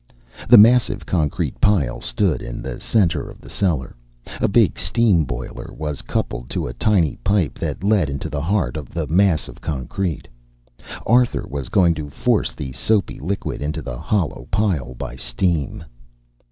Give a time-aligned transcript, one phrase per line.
[0.49, 3.95] The massive concrete pile stood in the center of the cellar.
[4.39, 8.77] A big steam boiler was coupled to a tiny pipe that led into the heart
[8.77, 10.27] of the mass of concrete.
[11.05, 15.83] Arthur was going to force the soapy liquid into the hollow pile by steam.